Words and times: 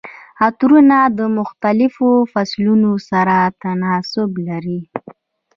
عطرونه 0.45 0.97
د 1.17 1.19
مختلفو 1.37 2.09
فصلونو 2.33 2.91
سره 3.09 3.37
تناسب 3.61 4.31
لري. 4.47 4.79